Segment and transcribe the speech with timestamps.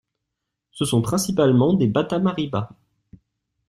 [0.71, 2.69] Ce sont principalement des Batammariba.